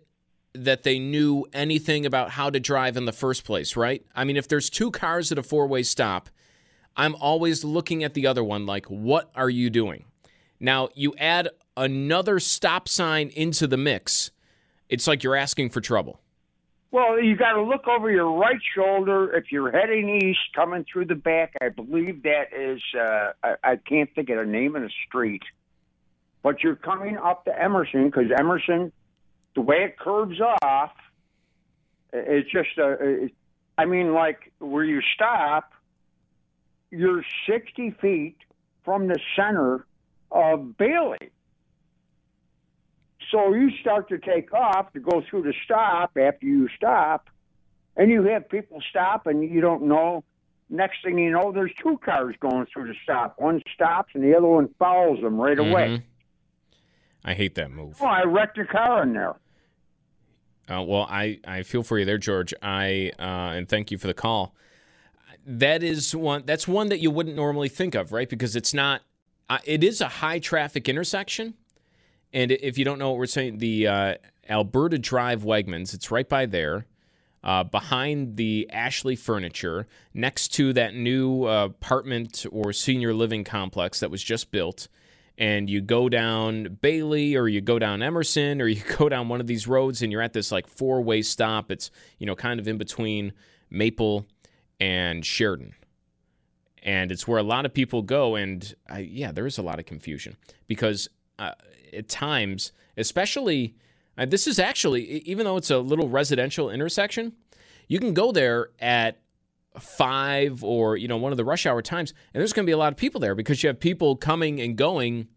[0.55, 4.03] that they knew anything about how to drive in the first place, right?
[4.15, 6.31] I mean, if there's two cars at a four way stop,
[6.97, 10.05] I'm always looking at the other one like, what are you doing?
[10.59, 14.31] Now, you add another stop sign into the mix,
[14.89, 16.21] it's like you're asking for trouble.
[16.93, 21.07] Well, you got to look over your right shoulder if you're heading east, coming through
[21.07, 21.53] the back.
[21.61, 25.43] I believe that is, uh, I, I can't think of the name of the street,
[26.43, 28.93] but you're coming up to Emerson because Emerson,
[29.55, 30.93] the way it curves off,
[32.13, 33.25] it's just a.
[33.25, 33.33] It,
[33.77, 35.73] I mean, like where you stop,
[36.91, 38.37] you're 60 feet
[38.85, 39.87] from the center
[40.31, 41.31] of Bailey.
[43.31, 47.29] So you start to take off to go through the stop after you stop,
[47.97, 50.23] and you have people stop, and you don't know.
[50.69, 53.35] Next thing you know, there's two cars going through the stop.
[53.39, 55.89] One stops, and the other one follows them right away.
[55.89, 56.03] Mhm.
[57.25, 57.97] I hate that move.
[58.01, 59.35] Oh, I wrecked a car in there.
[60.69, 62.53] Uh, well, I, I feel for you there, George.
[62.63, 64.55] I uh, and thank you for the call.
[65.47, 66.43] That is one.
[66.45, 68.29] That's one that you wouldn't normally think of, right?
[68.29, 69.03] Because it's not.
[69.49, 71.55] Uh, it is a high traffic intersection,
[72.33, 74.15] and if you don't know what we're saying, the uh,
[74.49, 75.95] Alberta Drive Wegmans.
[75.95, 76.87] It's right by there,
[77.45, 84.01] uh, behind the Ashley Furniture, next to that new uh, apartment or senior living complex
[84.01, 84.89] that was just built
[85.39, 89.41] and you go down Bailey or you go down Emerson or you go down one
[89.41, 91.71] of these roads and you're at this like four way stop.
[91.71, 93.33] It's, you know, kind of in between
[93.71, 94.27] Maple
[94.81, 95.75] and Sheridan.
[96.83, 98.37] And it's where a lot of people go.
[98.37, 100.37] And I, yeah, there is a lot of confusion
[100.69, 101.09] because
[101.39, 101.53] uh,
[101.93, 103.75] at times, especially,
[104.17, 107.33] uh, this is actually, even though it's a little residential intersection,
[107.89, 109.21] you can go there at
[109.79, 112.73] five or you know one of the rush hour times and there's going to be
[112.73, 115.29] a lot of people there because you have people coming and going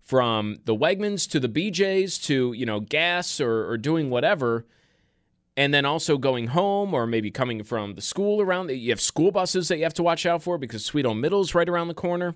[0.00, 4.64] from the wegmans to the bjs to you know gas or, or doing whatever
[5.56, 9.30] and then also going home or maybe coming from the school around you have school
[9.30, 11.94] buses that you have to watch out for because sweet home middle's right around the
[11.94, 12.34] corner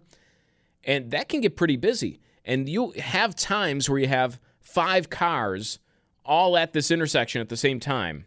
[0.85, 5.79] and that can get pretty busy and you have times where you have five cars
[6.25, 8.27] all at this intersection at the same time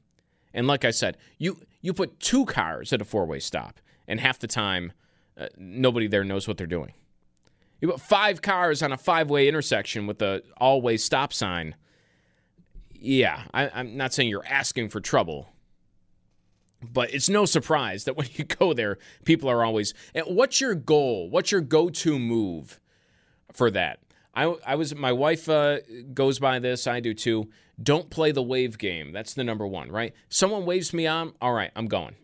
[0.53, 4.19] and like I said, you you put two cars at a four way stop, and
[4.19, 4.91] half the time,
[5.37, 6.93] uh, nobody there knows what they're doing.
[7.81, 11.75] You put five cars on a five way intersection with a all way stop sign.
[13.01, 15.49] Yeah, I, I'm not saying you're asking for trouble,
[16.81, 19.93] but it's no surprise that when you go there, people are always.
[20.25, 21.29] What's your goal?
[21.29, 22.79] What's your go to move
[23.53, 23.99] for that?
[24.35, 25.79] I, I was my wife uh,
[26.13, 26.87] goes by this.
[26.87, 27.49] I do too.
[27.81, 29.11] Don't play the wave game.
[29.11, 30.13] That's the number one, right?
[30.27, 31.33] Someone waves me on.
[31.41, 32.15] All right, I'm going.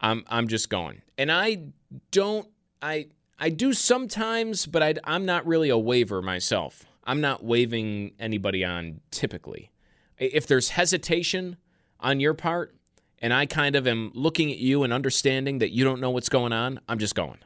[0.00, 1.64] I'm I'm just going, and I
[2.10, 2.48] don't.
[2.80, 6.86] I I do sometimes, but I, I'm not really a waver myself.
[7.10, 9.72] I'm not waving anybody on typically.
[10.16, 11.56] If there's hesitation
[11.98, 12.72] on your part,
[13.18, 16.28] and I kind of am looking at you and understanding that you don't know what's
[16.28, 17.38] going on, I'm just going.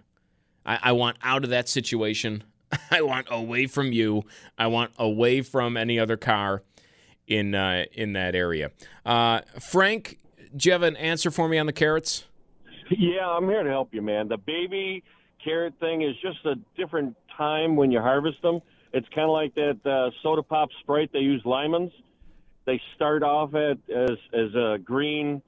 [0.66, 2.44] I, I want out of that situation.
[2.90, 4.24] I want away from you.
[4.59, 6.62] I want away from any other car
[7.27, 8.70] in uh, in that area.
[9.07, 10.18] Uh, Frank,
[10.55, 12.24] do you have an answer for me on the carrots?
[12.90, 14.29] Yeah, I'm here to help you, man.
[14.29, 15.03] The baby
[15.42, 18.61] carrot thing is just a different time when you harvest them.
[18.94, 21.90] It's kind of like that uh, soda pop Sprite they use lemons.
[22.64, 25.42] They start off at as as a green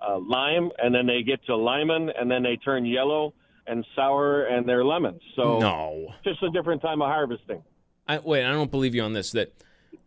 [0.00, 3.34] uh, lime, and then they get to lemon, and then they turn yellow
[3.66, 5.20] and sour, and they're lemons.
[5.34, 6.14] So No.
[6.22, 7.62] just a different time of harvesting.
[8.06, 9.32] I, wait, I don't believe you on this.
[9.32, 9.52] That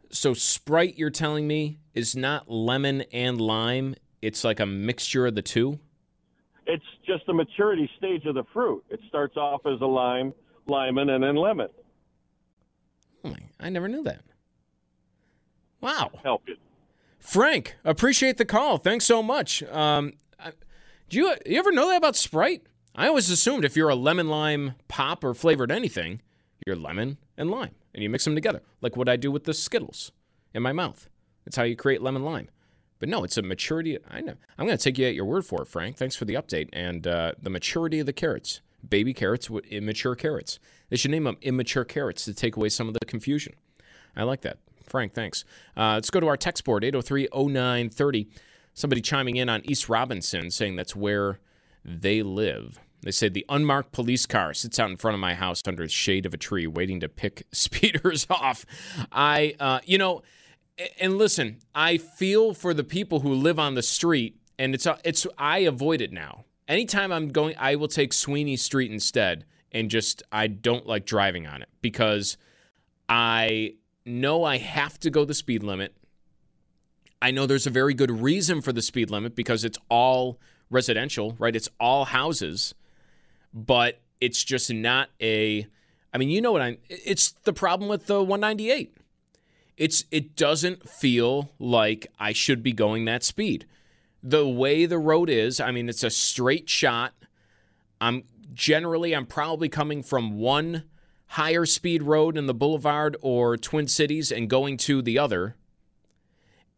[0.10, 3.96] so Sprite, you're telling me, is not lemon and lime.
[4.22, 5.80] It's like a mixture of the two.
[6.66, 8.84] It's just the maturity stage of the fruit.
[8.90, 10.34] It starts off as a lime,
[10.68, 11.68] lemon, and then lemon.
[13.28, 14.22] Oh my, I never knew that.
[15.82, 16.12] Wow.
[16.24, 16.56] Help you.
[17.20, 18.78] Frank, appreciate the call.
[18.78, 19.64] Thanks so much.
[19.64, 20.54] Um, I-
[21.10, 22.64] do you you ever know that about Sprite?
[22.96, 26.22] I always assumed if you're a lemon lime pop or flavored anything,
[26.66, 29.54] you're lemon and lime, and you mix them together, like what I do with the
[29.54, 30.12] Skittles
[30.54, 31.08] in my mouth.
[31.46, 32.50] That's how you create lemon lime.
[33.00, 33.98] But no, it's a maturity.
[34.10, 34.34] I know.
[34.58, 35.98] I'm going to take you at your word for it, Frank.
[35.98, 38.62] Thanks for the update and uh, the maturity of the carrots.
[38.88, 40.58] Baby carrots with immature carrots.
[40.90, 43.54] They should name them immature carrots to take away some of the confusion.
[44.16, 44.58] I like that.
[44.84, 45.44] Frank, thanks.
[45.76, 48.28] Uh, let's go to our text board, 803 0930.
[48.74, 51.40] Somebody chiming in on East Robinson saying that's where
[51.84, 52.80] they live.
[53.02, 55.90] They say the unmarked police car sits out in front of my house under the
[55.90, 58.66] shade of a tree, waiting to pick speeders off.
[59.12, 60.24] I, uh, you know,
[61.00, 64.98] and listen, I feel for the people who live on the street, and it's uh,
[65.04, 66.46] it's I avoid it now.
[66.68, 69.46] Anytime I'm going, I will take Sweeney Street instead,
[69.78, 72.38] and just I don't like driving on it because
[73.08, 75.96] I know I have to go the speed limit.
[77.22, 81.36] I know there's a very good reason for the speed limit because it's all residential,
[81.40, 81.56] right?
[81.56, 82.76] It's all houses,
[83.54, 85.68] but it's just not a.
[86.14, 86.78] I mean, you know what I'm.
[86.90, 88.98] It's the problem with the 198
[89.78, 93.66] it's it doesn't feel like I should be going that speed.
[94.24, 97.14] The way the road is, I mean, it's a straight shot.
[98.02, 100.84] I'm generally I'm probably coming from one
[101.32, 105.56] higher speed road in the boulevard or Twin Cities and going to the other.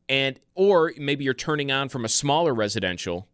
[0.08, 3.28] And or maybe you're turning on from a smaller residential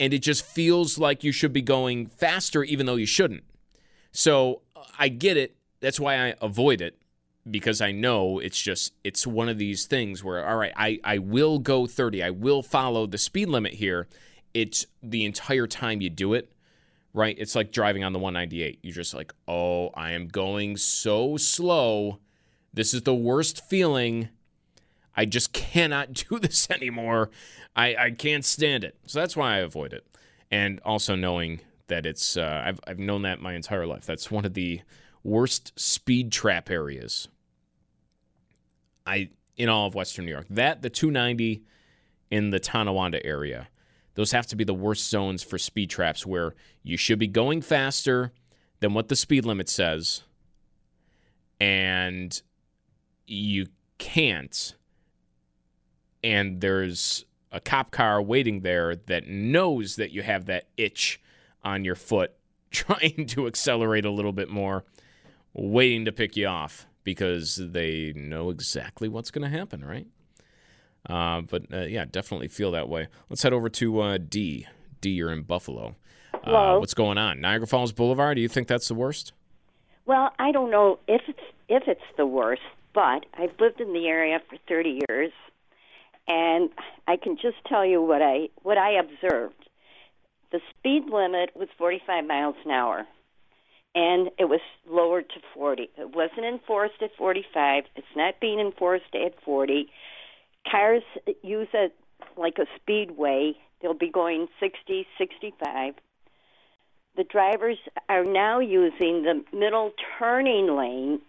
[0.00, 3.44] and it just feels like you should be going faster even though you shouldn't.
[4.12, 5.56] So uh, I get it.
[5.80, 6.98] That's why I avoid it
[7.50, 11.18] because I know it's just it's one of these things where all right, I I
[11.18, 12.22] will go 30.
[12.22, 14.06] I will follow the speed limit here.
[14.54, 16.50] It's the entire time you do it,
[17.18, 17.36] right?
[17.36, 18.78] It's like driving on the 198.
[18.82, 22.20] You're just like, "Oh, I am going so slow.
[22.72, 24.28] This is the worst feeling.
[25.16, 27.30] I just cannot do this anymore.
[27.74, 30.06] I I can't stand it." So that's why I avoid it.
[30.50, 34.06] And also knowing that it's uh, I've I've known that my entire life.
[34.06, 34.82] That's one of the
[35.24, 37.28] worst speed trap areas
[39.04, 40.46] I in all of Western New York.
[40.48, 41.64] That the 290
[42.30, 43.68] in the Tonawanda area.
[44.18, 47.62] Those have to be the worst zones for speed traps where you should be going
[47.62, 48.32] faster
[48.80, 50.22] than what the speed limit says
[51.60, 52.42] and
[53.28, 54.74] you can't
[56.24, 61.20] and there's a cop car waiting there that knows that you have that itch
[61.62, 62.32] on your foot
[62.72, 64.84] trying to accelerate a little bit more
[65.54, 70.08] waiting to pick you off because they know exactly what's going to happen, right?
[71.06, 73.08] Uh, but uh, yeah, definitely feel that way.
[73.28, 74.66] Let's head over to uh, D.
[75.00, 75.96] D, you're in Buffalo.
[76.44, 77.40] Uh, what's going on?
[77.40, 78.36] Niagara Falls Boulevard.
[78.36, 79.32] Do you think that's the worst?
[80.06, 82.62] Well, I don't know if it's if it's the worst,
[82.94, 85.32] but I've lived in the area for 30 years,
[86.26, 86.70] and
[87.06, 89.68] I can just tell you what I what I observed.
[90.50, 93.06] The speed limit was 45 miles an hour
[93.94, 95.90] and it was lowered to 40.
[95.96, 97.84] It wasn't enforced at 45.
[97.96, 99.90] It's not being enforced at 40.
[100.70, 101.02] Cars
[101.42, 101.94] use it
[102.36, 103.52] like a speedway.
[103.80, 105.94] They'll be going 60, 65.
[107.16, 111.20] The drivers are now using the middle turning lane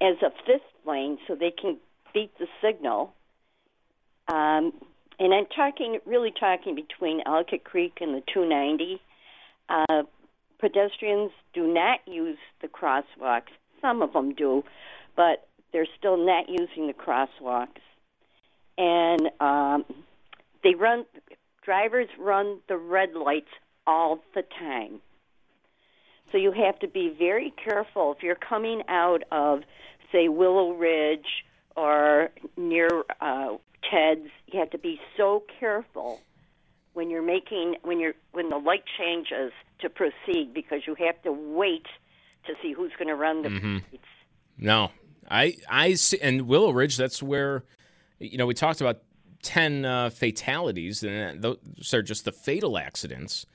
[0.00, 1.78] as a fifth lane so they can
[2.14, 3.12] beat the signal.
[4.28, 4.72] Um,
[5.18, 9.00] and I'm talking, really talking between Ellicott Creek and the 290.
[9.68, 10.02] Uh,
[10.58, 13.52] pedestrians do not use the crosswalks.
[13.80, 14.62] Some of them do,
[15.16, 17.82] but they're still not using the crosswalks.
[18.78, 19.84] And um,
[20.64, 21.04] they run,
[21.64, 23.50] drivers run the red lights
[23.86, 25.00] all the time.
[26.30, 29.60] So you have to be very careful if you're coming out of,
[30.10, 31.44] say, Willow Ridge
[31.76, 32.88] or near
[33.20, 33.56] uh,
[33.90, 34.28] Ted's.
[34.46, 36.20] You have to be so careful
[36.94, 41.32] when you're making when you're when the light changes to proceed because you have to
[41.32, 41.86] wait
[42.46, 43.74] to see who's going to run the Mhm.
[43.90, 44.04] lights.
[44.58, 44.90] No,
[45.30, 46.96] I I see, and Willow Ridge.
[46.96, 47.64] That's where
[48.22, 49.02] you know we talked about
[49.42, 53.46] ten uh, fatalities, and those are just the fatal accidents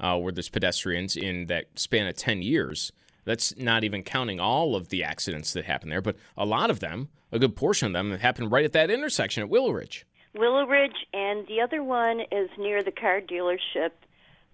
[0.00, 2.92] uh, where there's pedestrians in that span of ten years.
[3.24, 6.80] That's not even counting all of the accidents that happen there, but a lot of
[6.80, 10.06] them, a good portion of them, happened right at that intersection at Willow Ridge.
[10.34, 13.90] Willow Ridge, and the other one is near the car dealership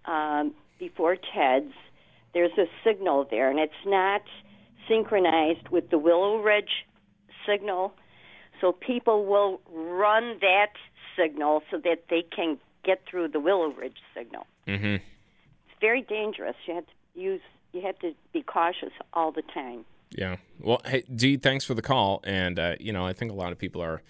[0.04, 1.72] um, before Ted's.
[2.34, 4.22] There's a signal there, and it's not
[4.86, 6.86] synchronized with the Willow Ridge
[7.46, 7.94] signal.
[8.60, 10.72] So people will run that
[11.16, 14.46] signal so that they can get through the Willow Ridge signal.
[14.66, 14.94] Mm-hmm.
[14.94, 16.56] It's very dangerous.
[16.66, 17.40] You have to use.
[17.72, 19.84] You have to be cautious all the time.
[20.10, 20.36] Yeah.
[20.60, 22.22] Well, hey, Dee, thanks for the call.
[22.24, 24.02] And, uh, you know, I think a lot of people are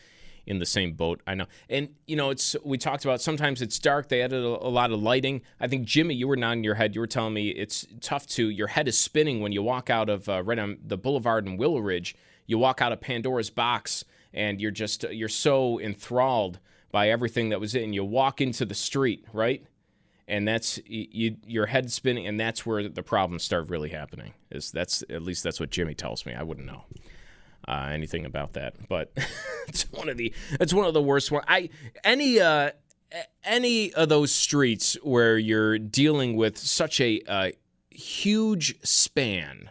[0.46, 1.20] in the same boat.
[1.26, 1.46] I know.
[1.68, 4.09] And, you know, it's we talked about sometimes it's dark.
[4.09, 5.42] They added a, a lot of lighting.
[5.61, 6.94] I think, Jimmy, you were nodding your head.
[6.94, 10.09] You were telling me it's tough to, your head is spinning when you walk out
[10.09, 12.14] of uh, right on the boulevard in Willow Ridge.
[12.46, 16.59] You walk out of Pandora's box and you're just, you're so enthralled
[16.91, 17.93] by everything that was in.
[17.93, 19.64] You walk into the street, right?
[20.31, 24.35] and that's you, your head spinning, and that's where the problems start really happening.
[24.51, 26.35] Is that's at least that's what Jimmy tells me.
[26.35, 26.85] I wouldn't know.
[27.66, 28.74] uh, anything about that.
[28.89, 29.12] But
[29.68, 31.45] it's one of the it's one of the worst one.
[31.49, 31.70] I
[32.05, 32.70] any uh,
[33.45, 37.51] any of those streets where you're dealing with such a uh,
[37.91, 39.70] huge span,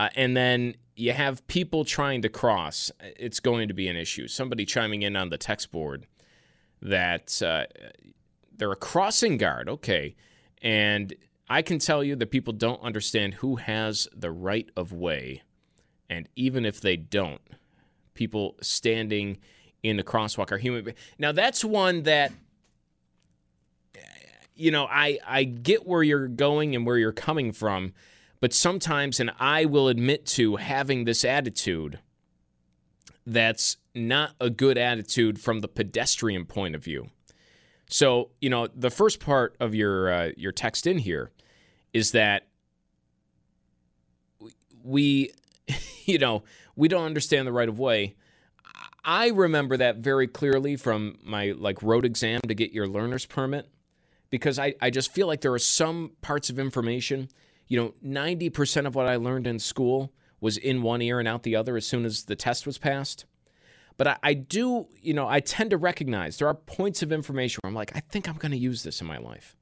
[0.00, 4.26] uh, and then you have people trying to cross, it's going to be an issue.
[4.28, 6.06] Somebody chiming in on the text board
[6.80, 7.66] that uh,
[8.56, 10.14] they're a crossing guard, okay,
[10.62, 11.12] and
[11.50, 15.42] I can tell you that people don't understand who has the right of way
[16.08, 17.42] and even if they don't,
[18.14, 19.36] people standing
[19.82, 20.94] in the crosswalk are human.
[21.18, 22.32] Now that's one that
[24.54, 27.94] you know, I I get where you're going and where you're coming from,
[28.40, 31.98] but sometimes and I will admit to having this attitude
[33.26, 37.10] that's not a good attitude from the pedestrian point of view.
[37.88, 41.30] So, you know, the first part of your uh, your text in here
[41.92, 42.46] is that
[44.82, 45.32] we
[46.06, 46.42] you know,
[46.76, 48.14] we don't understand the right of way.
[49.04, 53.68] I remember that very clearly from my like road exam to get your learner's permit
[54.28, 57.28] because I, I just feel like there are some parts of information,
[57.70, 61.44] you know, 90% of what I learned in school was in one ear and out
[61.44, 63.26] the other as soon as the test was passed.
[63.96, 67.60] But I, I do, you know, I tend to recognize there are points of information
[67.62, 69.56] where I'm like, I think I'm going to use this in my life.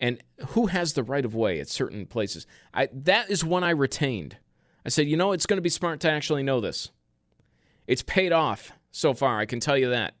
[0.00, 2.46] And who has the right of way at certain places?
[2.72, 4.38] I, that is one I retained.
[4.86, 6.90] I said, you know, it's going to be smart to actually know this.
[7.86, 10.14] It's paid off so far, I can tell you that.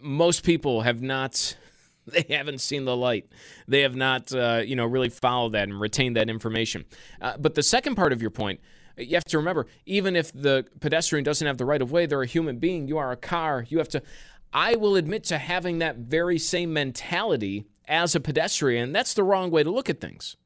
[0.00, 1.56] Most people have not,
[2.06, 3.26] they haven't seen the light.
[3.68, 6.84] They have not, uh, you know, really followed that and retained that information.
[7.20, 8.60] Uh, but the second part of your point,
[8.96, 12.22] you have to remember, even if the pedestrian doesn't have the right of way, they're
[12.22, 12.88] a human being.
[12.88, 13.64] You are a car.
[13.68, 14.02] You have to.
[14.52, 18.92] I will admit to having that very same mentality as a pedestrian.
[18.92, 20.36] That's the wrong way to look at things.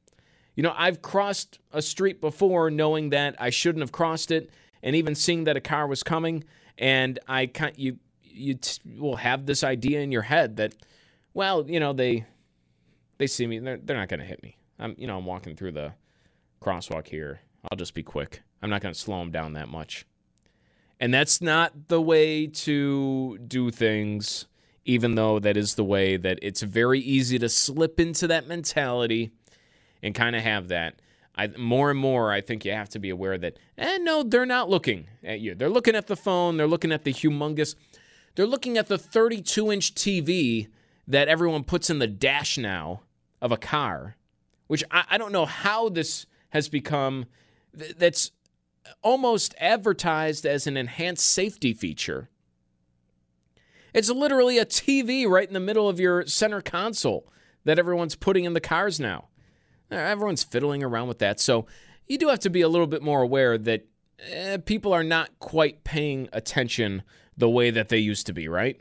[0.55, 4.49] You know, I've crossed a street before knowing that I shouldn't have crossed it,
[4.81, 6.45] and even seeing that a car was coming,
[6.77, 10.75] and I kind you you t- will have this idea in your head that,
[11.37, 12.25] well, you know, they
[13.19, 14.57] they see me, they're, they're not going to hit me.
[14.79, 15.93] I'm you know I'm walking through the
[16.61, 17.41] crosswalk here.
[17.71, 18.41] I'll just be quick.
[18.63, 20.07] I'm not going to slow them down that much.
[20.99, 24.47] And that's not the way to do things,
[24.83, 29.29] even though that is the way that it's very easy to slip into that mentality
[30.01, 30.99] and kind of have that.
[31.35, 34.47] I, more and more, I think you have to be aware that, eh, no, they're
[34.47, 35.53] not looking at you.
[35.53, 36.57] They're looking at the phone.
[36.57, 37.75] They're looking at the humongous,
[38.33, 40.67] they're looking at the 32 inch TV
[41.07, 43.01] that everyone puts in the dash now
[43.41, 44.17] of a car,
[44.67, 47.25] which I, I don't know how this has become,
[47.73, 48.31] that's
[49.01, 52.29] almost advertised as an enhanced safety feature.
[53.93, 57.31] It's literally a TV right in the middle of your center console
[57.63, 59.29] that everyone's putting in the cars now.
[59.89, 61.39] Everyone's fiddling around with that.
[61.39, 61.65] So
[62.07, 63.85] you do have to be a little bit more aware that
[64.19, 67.03] eh, people are not quite paying attention
[67.37, 68.79] the way that they used to be, right?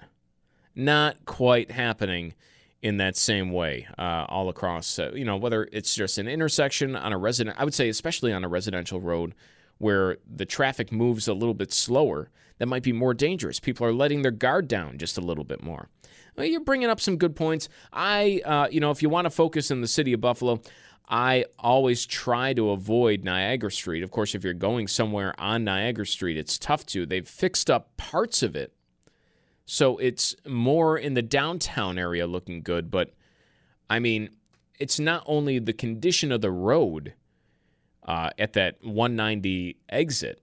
[0.77, 2.35] Not quite happening
[2.83, 6.95] in that same way uh, all across, uh, you know, whether it's just an intersection
[6.95, 9.35] on a resident, I would say, especially on a residential road
[9.79, 13.59] where the traffic moves a little bit slower, that might be more dangerous.
[13.59, 15.89] People are letting their guard down just a little bit more.
[16.37, 17.69] Well, you're bringing up some good points.
[17.93, 20.61] I, uh, you know, if you want to focus in the city of Buffalo,
[21.09, 24.03] I always try to avoid Niagara Street.
[24.03, 27.07] Of course, if you're going somewhere on Niagara Street, it's tough to.
[27.07, 28.73] They've fixed up parts of it.
[29.67, 32.91] So it's more in the downtown area looking good.
[32.91, 33.13] But
[33.91, 34.31] I mean,
[34.79, 37.15] it's not only the condition of the road
[38.05, 40.43] uh, at that 190 exit,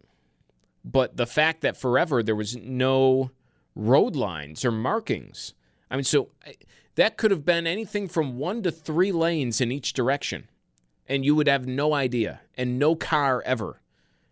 [0.84, 3.32] but the fact that forever there was no
[3.76, 5.54] road lines or markings.
[5.90, 6.30] I mean, so
[6.96, 10.50] that could have been anything from one to three lanes in each direction
[11.08, 12.42] and you would have no idea.
[12.56, 13.82] And no car ever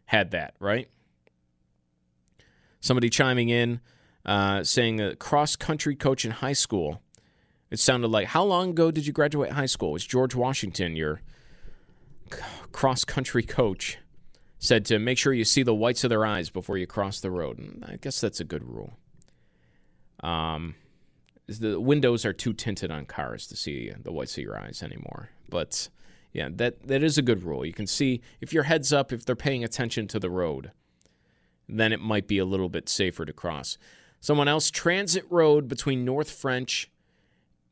[0.05, 0.89] had that, right?
[2.79, 3.79] Somebody chiming in
[4.25, 7.01] uh, saying a cross country coach in high school.
[7.69, 9.91] It sounded like, how long ago did you graduate high school?
[9.91, 11.21] Was George Washington your
[12.71, 13.97] cross country coach?
[14.59, 17.31] Said to make sure you see the whites of their eyes before you cross the
[17.31, 17.57] road.
[17.57, 18.93] And I guess that's a good rule.
[20.21, 20.75] Um,
[21.47, 25.29] the windows are too tinted on cars to see the whites of your eyes anymore.
[25.49, 25.89] But
[26.31, 27.65] yeah, that that is a good rule.
[27.65, 30.71] You can see if your head's up, if they're paying attention to the road,
[31.67, 33.77] then it might be a little bit safer to cross.
[34.21, 36.89] Someone else, Transit Road between North French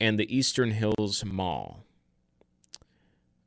[0.02, 1.86] and the Eastern Hills Mall.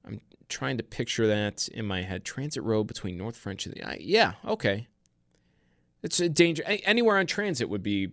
[0.06, 2.24] I'm trying to picture that in my head.
[2.24, 4.86] Transit Road between North French and the uh, yeah, okay.
[6.02, 6.62] It's a danger.
[6.66, 8.12] Anywhere on transit would be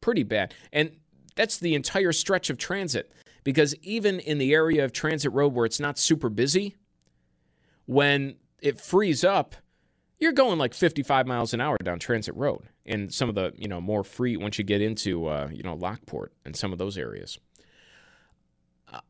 [0.00, 0.92] pretty bad, and
[1.34, 3.12] that's the entire stretch of transit
[3.44, 6.76] because even in the area of Transit Road where it's not super busy,
[7.86, 9.56] when it frees up,
[10.22, 13.66] you're going like 55 miles an hour down Transit Road in some of the, you
[13.66, 16.96] know, more free once you get into, uh, you know, Lockport and some of those
[16.96, 17.40] areas.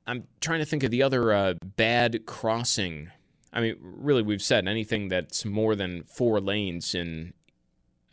[0.07, 3.11] I'm trying to think of the other uh, bad crossing.
[3.53, 7.35] I mean, really, we've said anything that's more than four lanes in,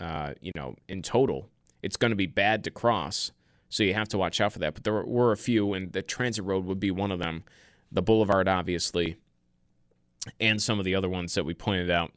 [0.01, 1.47] uh, you know, in total,
[1.81, 3.31] it's going to be bad to cross.
[3.69, 4.73] So you have to watch out for that.
[4.73, 7.45] But there were a few, and the Transit Road would be one of them.
[7.93, 9.15] The Boulevard, obviously,
[10.37, 12.11] and some of the other ones that we pointed out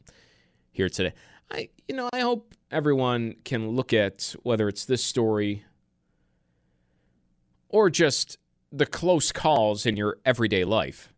[0.73, 1.13] here today.
[1.49, 5.63] I, you know, I hope everyone can look at whether it's this story
[7.69, 8.37] or just
[8.71, 11.13] the close calls in your everyday life,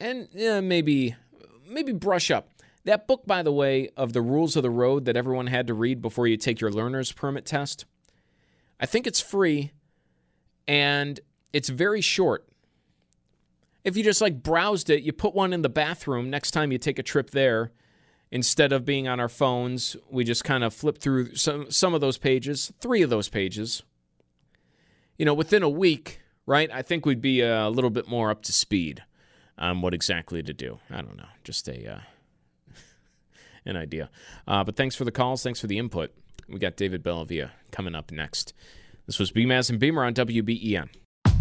[0.00, 1.14] and yeah, maybe,
[1.68, 2.48] maybe brush up.
[2.84, 5.74] That book, by the way, of the rules of the road that everyone had to
[5.74, 7.84] read before you take your learner's permit test.
[8.80, 9.70] I think it's free,
[10.66, 11.20] and
[11.52, 12.48] it's very short.
[13.84, 16.78] If you just like browsed it, you put one in the bathroom next time you
[16.78, 17.70] take a trip there
[18.32, 22.00] instead of being on our phones, we just kind of flip through some some of
[22.00, 23.84] those pages, three of those pages.
[25.18, 26.68] You know, within a week, right?
[26.72, 29.04] I think we'd be a little bit more up to speed
[29.56, 30.80] on what exactly to do.
[30.90, 32.00] I don't know, just a uh,
[33.64, 34.10] an idea.
[34.48, 35.44] Uh, but thanks for the calls.
[35.44, 36.10] Thanks for the input.
[36.48, 38.52] We got David Bellavia coming up next.
[39.06, 40.88] This was Beamaz and Beamer on WBEN.